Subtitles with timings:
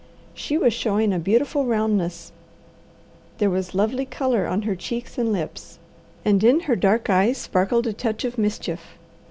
[0.33, 2.31] She was showing a beautiful roundness,
[3.37, 5.77] there was lovely colour on her cheeks and lips,
[6.25, 8.97] and in her dark eyes sparkled a touch of mischief.